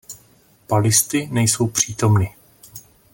[0.67, 2.35] Palisty nejsou přítomny.